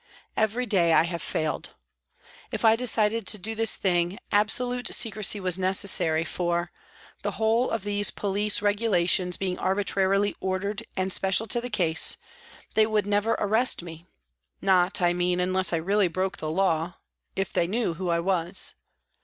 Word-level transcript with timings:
Every 0.35 0.65
day 0.65 0.93
I 0.93 1.03
have 1.03 1.21
failed. 1.21 1.75
If 2.51 2.65
I 2.65 2.75
decided 2.75 3.27
to 3.27 3.37
do 3.37 3.53
this 3.53 3.77
thing, 3.77 4.17
absolute 4.31 4.87
secrecy 4.95 5.39
was 5.39 5.59
necessary, 5.59 6.23
for, 6.23 6.71
the 7.21 7.33
whole 7.33 7.69
of 7.69 7.83
these 7.83 8.09
police 8.09 8.63
regulations 8.63 9.37
being 9.37 9.59
arbitrarily 9.59 10.35
ordered 10.39 10.83
and 10.97 11.13
special 11.13 11.45
to 11.49 11.61
the 11.61 11.69
case, 11.69 12.17
they 12.73 12.87
would 12.87 13.05
never 13.05 13.33
arrest 13.33 13.83
me, 13.83 14.07
not, 14.59 15.03
I 15.03 15.13
mean, 15.13 15.39
unless 15.39 15.71
I 15.71 15.77
really 15.77 16.07
broke 16.07 16.37
the 16.37 16.49
law. 16.49 16.95
if 17.35 17.53
they 17.53 17.67
knew 17.67 17.93
who 17.93 18.09
I 18.09 18.21
was. 18.21 18.73